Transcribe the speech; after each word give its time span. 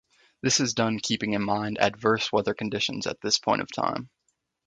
This 0.41 0.59
is 0.59 0.73
done 0.73 0.97
keeping 0.97 1.33
in 1.33 1.43
mind 1.43 1.77
adverse 1.79 2.31
weather 2.31 2.55
conditions 2.55 3.05
at 3.05 3.21
this 3.21 3.37
point 3.37 3.61
of 3.61 3.71
time. 3.71 4.09